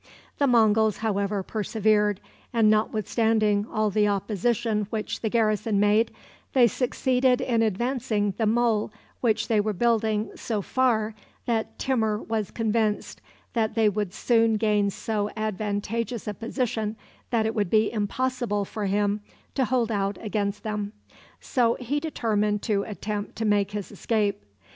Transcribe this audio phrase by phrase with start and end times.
[0.39, 2.19] The Monguls, however, persevered,
[2.51, 6.09] and, notwithstanding all the opposition which the garrison made,
[6.53, 11.13] they succeeded in advancing the mole which they were building so far
[11.45, 13.21] that Timur was convinced
[13.53, 16.95] that they would soon gain so advantageous a position
[17.29, 19.21] that it would be impossible for him
[19.53, 20.93] to hold out against them.
[21.39, 24.43] So he determined to attempt to make his escape.